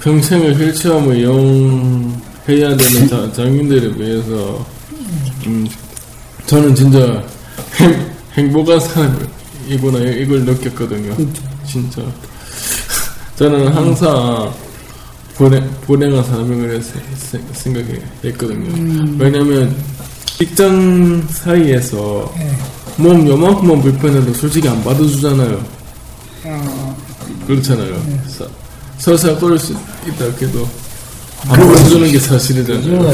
평생을 0.01 0.53
휠체어을 0.59 1.17
이용해야 1.17 2.77
되는 2.77 3.07
자, 3.07 3.31
장인들에 3.33 3.95
비해서 3.95 4.65
음, 5.47 5.67
저는 6.45 6.75
진짜 6.75 7.23
행, 7.79 8.11
행복한 8.33 8.79
사람이구나 8.79 9.99
이걸 10.11 10.41
느꼈거든요. 10.45 11.15
진짜 11.65 12.01
저는 13.35 13.67
항상 13.69 14.53
불행, 15.35 15.69
불행한 15.81 16.23
세- 17.17 17.41
생각했거든요. 17.53 19.17
왜냐면 19.17 19.75
직장 20.37 21.25
사이에서 21.29 22.33
몸 22.97 23.27
요만큼만 23.27 23.81
불편해도 23.81 24.33
솔직히 24.33 24.67
안 24.67 24.83
받아주잖아요. 24.83 25.63
그렇잖아요. 27.47 28.01
서- 28.27 28.47
설사 28.97 29.35
그럴 29.37 29.57
수 29.57 29.73
있다 30.07 30.25
해도 30.41 30.67
안 31.47 31.59
보여주는 31.59 32.11
게 32.11 32.19
사실이잖아요. 32.19 33.13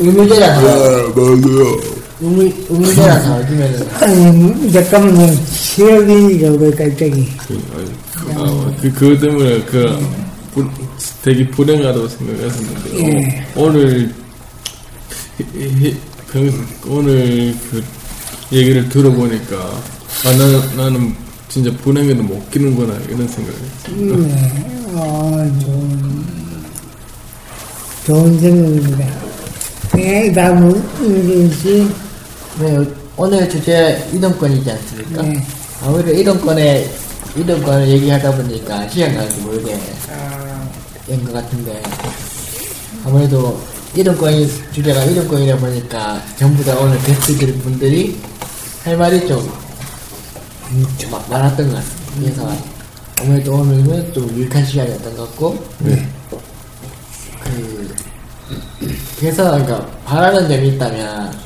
의무제라서 0.00 0.68
아, 0.68 1.12
맞아요. 1.14 1.80
의무, 2.20 2.52
의무제라서 2.68 3.34
아니, 4.00 4.72
잠깐만요. 4.72 5.34
시어리니까 5.46 6.48
왜 6.52 6.70
갑자기. 6.70 7.28
그, 7.46 7.60
아, 8.34 8.72
그, 8.82 8.92
때문에 9.20 9.60
그, 9.62 10.06
불- 10.52 10.68
되게 11.22 11.48
불행하다고 11.50 12.08
생각했었는데, 12.08 12.98
예. 12.98 13.46
어, 13.54 13.62
오늘, 13.64 14.12
히- 15.38 15.68
히- 15.80 15.96
병- 16.32 16.66
오늘 16.86 17.54
그 17.70 17.82
얘기를 18.52 18.88
들어보니까, 18.88 19.56
아, 19.56 20.30
나는, 20.32 20.76
나는 20.76 21.14
진짜 21.48 21.70
불행에도 21.82 22.22
못 22.22 22.50
끼는구나, 22.50 22.94
이런 23.08 23.26
생각을 23.28 23.58
했어요. 23.60 24.16
네, 24.26 24.84
어, 24.94 25.50
좋은, 25.62 26.24
좋은 28.06 28.40
생각입니다. 28.40 29.06
네, 29.94 30.32
다음은 30.32 30.82
윤진 31.02 31.52
씨. 31.54 31.88
네, 32.60 32.76
오늘 33.16 33.48
주제 33.48 34.06
이동권이지 34.12 34.70
않습니까? 34.70 35.22
네. 35.22 35.44
아무래도 35.82 36.12
이동권에 36.12 36.90
이동권을 37.36 37.88
얘기하다 37.88 38.34
보니까 38.36 38.88
시간 38.88 39.14
가는지 39.14 39.40
모르게 39.40 39.78
된 41.06 41.24
것 41.24 41.32
같은데 41.32 41.82
아무래도 43.04 43.58
이동권이 43.94 44.48
주제가 44.72 45.04
이동권이다 45.04 45.56
보니까 45.56 46.22
전부 46.36 46.62
다 46.64 46.76
오늘 46.78 46.98
게스트들 47.02 47.54
분들이 47.58 48.20
할 48.84 48.96
말이 48.96 49.26
좀 49.26 49.50
마- 51.10 51.18
많았던 51.28 51.68
것 51.70 51.74
같습니다. 51.76 52.14
그래서 52.20 52.56
아무래도 53.20 53.54
오늘은 53.54 54.12
좀 54.12 54.28
유익한 54.36 54.64
시간이었던 54.64 55.16
것 55.16 55.26
같고 55.30 55.64
네. 55.80 56.08
그 57.44 57.94
그래서 59.18 59.50
그러니까 59.50 59.86
바라는 60.04 60.48
점이 60.48 60.68
있다면 60.68 61.36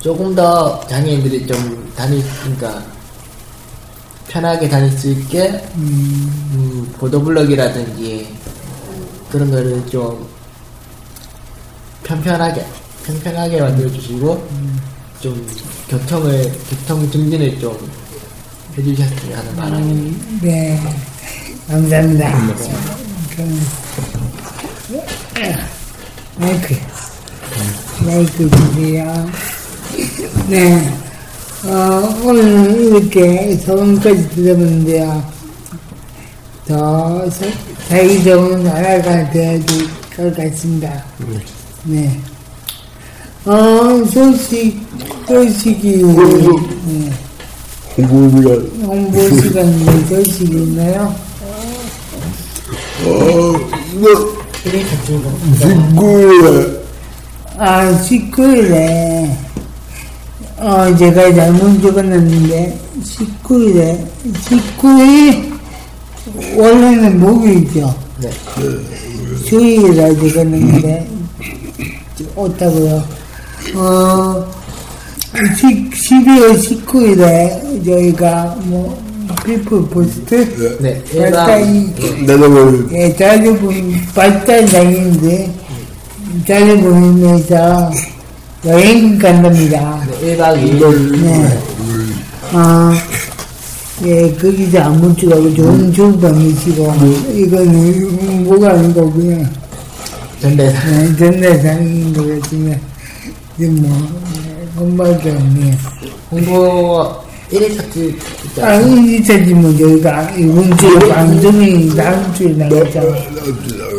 조금 0.00 0.34
더 0.34 0.86
장애인들이 0.86 1.46
좀 1.46 1.92
다닐 1.96 2.22
그러니까 2.42 2.82
편하게 4.28 4.68
다닐 4.68 4.92
수 4.96 5.08
있게 5.10 5.48
음, 5.74 6.94
보도블럭이라든지 6.98 8.28
그런 9.30 9.50
거를 9.50 9.84
좀 9.86 10.26
편편하게 12.04 12.64
편편하게 13.04 13.60
만들어 13.60 13.90
주시고 13.90 14.48
좀 15.20 15.46
교통을 15.88 16.52
교통 16.70 17.10
증진을 17.10 17.58
좀 17.58 17.76
해주셨으면 18.76 19.38
하는 19.38 19.56
바람이 19.56 19.92
음, 19.92 20.38
네, 20.42 20.80
감사합니다. 21.68 22.30
마이크, 26.38 26.74
마이크 28.04 28.50
주세요. 28.50 29.30
네, 30.48 30.92
어, 31.64 32.20
오늘 32.24 32.80
이렇게 32.80 33.56
소원까지 33.56 34.28
들어봤는데요. 34.30 35.37
더 36.68 37.30
사- 37.30 37.46
살기 37.88 38.22
좋은 38.24 38.62
나라가 38.62 39.30
되어야 39.30 39.58
될것 39.64 40.36
같습니다. 40.36 41.02
네. 41.84 42.20
어, 43.46 44.04
소식, 44.12 44.78
소식이, 45.26 46.02
네. 46.02 47.12
홍보비가, 47.96 48.50
홍보 48.86 49.18
시간에 49.40 50.04
소식이 50.08 50.52
있나요? 50.52 51.14
어, 53.04 53.10
뭐, 53.94 54.14
거 55.14 55.58
친구에, 55.58 56.82
아, 57.56 57.90
19일에, 58.02 59.34
어, 60.58 60.94
제가 60.96 61.32
잘못 61.34 61.80
적어놨는데, 61.80 62.78
19일에, 63.02 64.06
19일, 64.44 65.57
원래는 66.56 67.20
목요일이죠. 67.20 67.94
네. 68.20 68.30
수요일이라 69.44 70.08
적었는데, 70.14 71.08
어다고요 72.34 73.04
어, 73.74 74.46
12월 75.34 76.58
19일에 76.58 77.84
저희가 77.84 78.56
뭐, 78.64 79.00
피플 79.44 79.82
포스트? 79.88 80.78
네, 80.80 81.02
발달, 81.30 81.60
내년을, 82.26 82.88
예, 82.92 83.14
자주 83.14 83.54
보는 83.56 83.92
발달장인데, 84.14 85.54
자주 86.46 86.80
보면서 86.80 87.90
여행 88.64 89.18
간답니다. 89.18 90.04
네, 90.20 90.36
1박 90.36 90.56
2일 90.56 91.22
네. 91.22 91.58
아, 92.52 92.94
예, 94.04 94.32
거기서 94.34 94.78
안묻주가고 94.78 95.54
좋은 95.54 95.92
정보 95.92 96.28
내시고, 96.30 96.92
이거는 97.34 98.44
뭐가 98.44 98.70
아니고 98.70 99.10
그냥, 99.10 99.50
전대사 100.40 100.88
네, 100.88 101.16
전대상인 101.16 102.12
것 102.12 102.28
같지만, 102.28 102.80
이제 103.58 103.66
뭐, 103.68 103.90
없네요. 104.76 105.74
홍보 106.30 107.12
1일 107.50 107.76
착지 107.76 108.16
아, 108.60 108.76
이차지 108.76 109.52
뭐, 109.54 109.76
저희가 109.76 110.30
이번 110.36 110.76
주에 110.76 111.08
방송이 111.08 111.96
다음 111.96 112.34
주에 112.34 112.52
나갔잖아. 112.52 113.16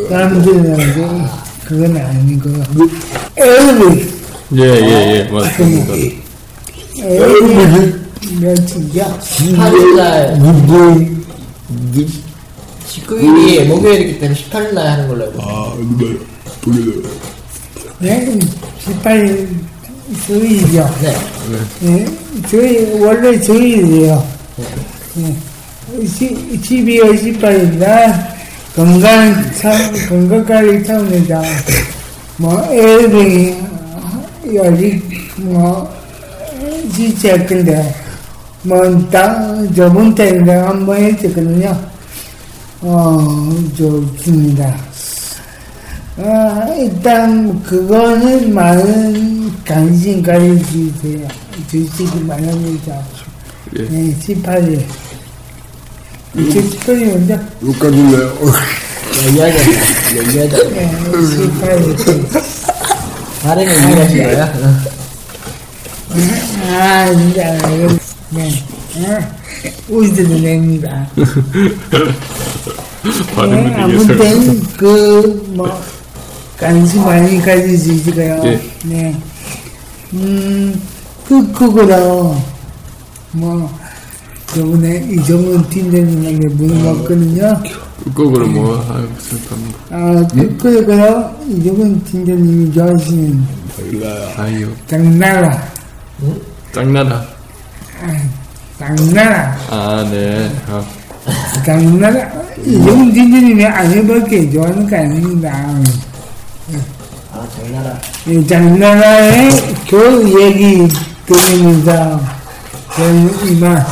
다음 0.09 0.41
주에 0.43 0.53
나가고, 0.61 1.27
그건 1.65 1.97
아니고, 1.97 2.49
에어리, 3.35 4.07
예, 4.55 4.63
예, 4.63 5.27
예, 5.27 5.29
맞습니다. 5.29 5.93
에어 7.01 8.08
리 8.29 8.35
며칠이죠? 8.39 9.19
18일날 9.21 10.37
누구, 10.37 11.05
19일이 12.87 13.65
목요일이기 13.65 14.19
때문에 14.19 14.39
18일 14.39 14.73
날 14.73 14.87
하는 14.87 15.07
걸로 15.07 15.25
알고. 15.25 15.41
아, 15.41 15.75
누가, 15.97 16.25
보게 16.61 16.79
돼요. 16.83 17.01
네, 17.99 18.39
18일 18.85 19.47
수요일이죠. 20.25 20.95
네. 21.01 21.15
네, 21.81 22.05
저희, 22.49 22.99
원래 22.99 23.39
저희이에요. 23.39 24.27
네. 25.15 25.35
12월 25.97 27.19
18일 27.19 27.77
날 27.77 28.37
건강 28.75 29.53
차, 29.55 29.91
건강관리 30.07 30.83
차원에서 30.85 31.41
뭐, 32.37 32.63
애들이 32.71 33.57
여기 34.53 35.01
뭐, 35.37 35.91
지지할 36.95 37.45
건데, 37.45 37.93
뭐, 38.63 39.07
딱, 39.09 39.55
저번 39.75 40.13
달에 40.13 40.31
내가 40.33 40.69
한 40.69 40.85
번 40.85 40.97
했었거든요. 40.97 41.89
어, 42.81 43.49
좋습니다. 43.77 44.75
아, 46.17 46.67
일단, 46.77 47.61
그거는 47.63 48.53
많은 48.53 49.51
관심 49.65 50.21
가져주세요. 50.21 51.27
주시기 51.69 52.27
바랍니다. 52.27 53.01
예. 53.77 53.83
네, 53.83 54.15
18일. 54.19 54.83
이제 56.37 56.61
18일 56.61 57.05
먼저? 57.13 57.39
욕가줄래요? 57.63 58.33
얘기하자. 59.27 59.57
얘기하자. 60.17 60.69
네, 60.69 60.91
18일. 61.11 62.43
발음을 63.41 63.71
이해하신 63.73 64.23
거야? 64.23 64.53
아, 66.71 67.11
진짜, 67.13 67.57
네. 68.31 68.49
아, 69.07 69.19
됩니다. 70.41 71.07
발음을 73.35 73.63
네, 73.69 73.73
아무튼, 73.75 74.63
그, 74.77 75.51
뭐, 75.55 75.81
관심 76.57 77.03
많이 77.03 77.39
가져주시고요. 77.39 78.41
예. 78.45 78.61
네. 78.85 79.21
음, 80.13 80.79
그, 81.27 81.51
그거로, 81.51 82.35
뭐, 83.31 83.69
저번에 84.53 85.07
이정은 85.11 85.67
팀장님한테 85.69 86.47
물어봤거든요. 86.55 87.63
꼭으로 88.13 88.47
뭐, 88.47 88.85
아유, 88.91 89.07
슬픕니다. 89.19 89.91
아, 89.91 90.27
그, 90.27 90.57
그거로 90.57 91.31
이정은 91.49 92.03
팀장님이 92.03 92.73
좋아하시는 92.73 93.43
아유, 94.37 94.69
장나라. 94.87 95.63
짱나라. 96.71 97.38
장나라. 98.77 99.57
아, 99.69 100.07
네. 100.09 100.51
아, 100.67 100.83
팀장님이 101.63 103.65
안 103.65 103.91
해볼게 103.91 104.49
좋아하는 104.49 104.89
거 104.89 104.97
아닙니다. 104.97 105.53
아, 107.31 107.47
장나라. 107.55 107.99
이 108.27 108.47
장나라의 108.47 109.49
그 109.89 110.41
얘기 110.41 110.87
들으면서 111.25 112.19
저는 112.95 113.47
이만 113.47 113.85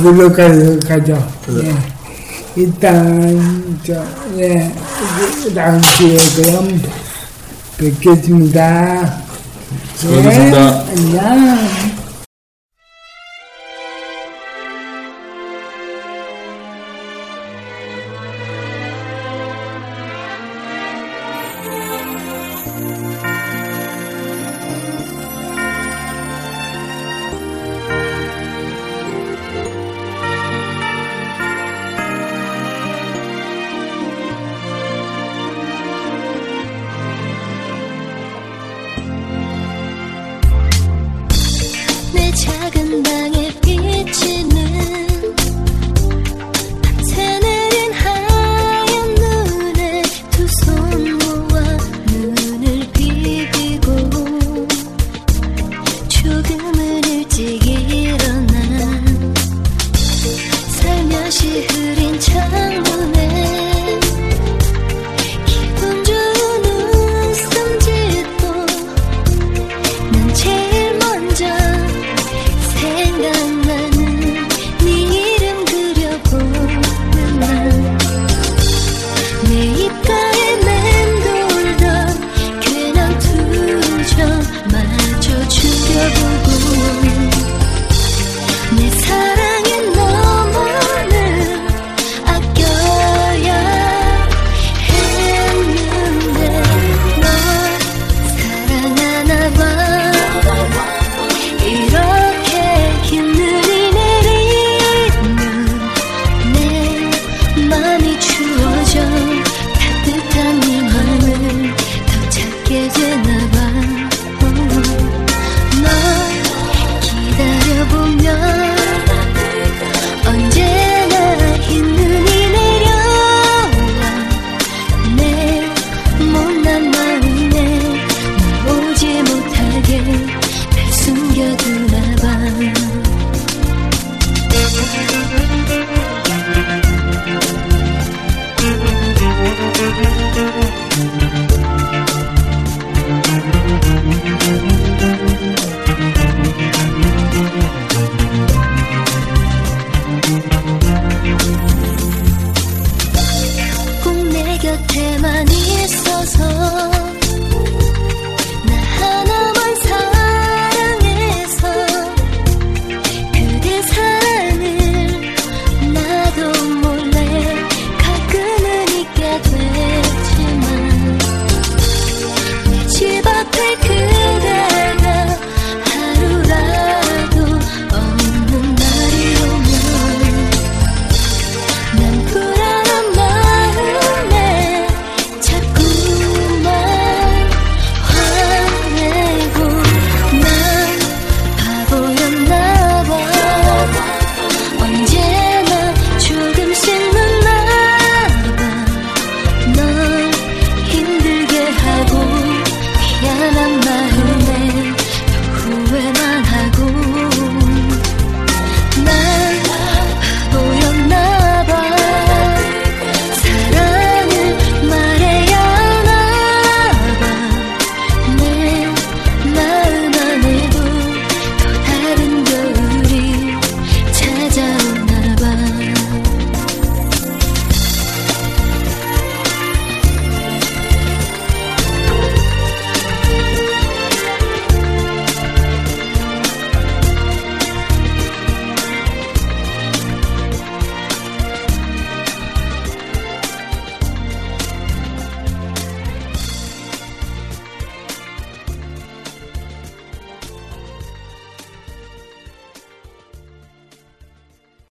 물러가죠. 0.00 1.28
예. 1.62 1.74
일단 2.56 3.78
저 3.84 4.04
예 4.36 4.72
다음 5.54 5.80
주에 5.80 6.16
그럼 6.36 6.82
뵙겠습니다. 7.78 9.14
수고하셨습니다. 9.96 10.84
네, 10.94 11.18
안녕. 11.20 11.58